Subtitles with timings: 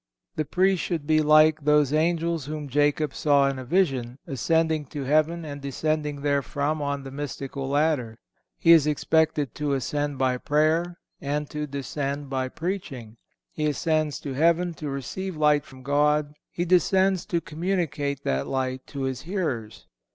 [0.35, 5.03] The Priest should be like those angels whom Jacob saw in a vision, ascending to
[5.03, 8.17] heaven and descending therefrom on the mystical ladder.
[8.57, 13.17] He is expected to ascend by prayer and to descend by preaching.
[13.51, 18.87] He ascends to heaven to receive light from God; he descends to communicate that light
[18.87, 19.85] to his hearers.